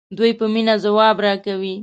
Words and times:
دوی 0.17 0.31
په 0.39 0.45
مینه 0.53 0.75
ځواب 0.83 1.17
راکوي. 1.25 1.75